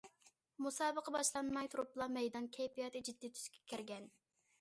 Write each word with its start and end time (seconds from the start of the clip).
مۇسابىقە 0.65 1.11
باشلانماي 1.15 1.69
تۇرۇپلا 1.73 2.07
مەيدان 2.13 2.47
كەيپىياتى 2.57 3.03
جىددىي 3.11 3.33
تۈسكە 3.37 3.63
كىرگەن. 3.75 4.09